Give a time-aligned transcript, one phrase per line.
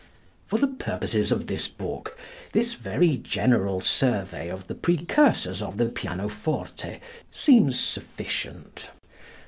[0.47, 2.17] For the purposes of this book
[2.53, 8.89] this very general survey of the precursors of the pianoforte seems sufficient.